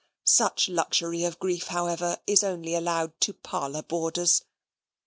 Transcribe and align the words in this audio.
Such 0.25 0.67
luxury 0.67 1.23
of 1.25 1.37
grief, 1.37 1.67
however, 1.67 2.17
is 2.25 2.43
only 2.43 2.73
allowed 2.73 3.21
to 3.21 3.33
parlour 3.33 3.83
boarders. 3.83 4.41